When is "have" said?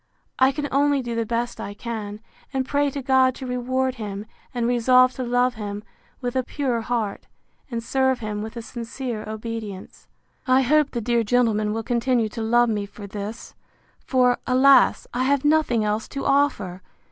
15.25-15.45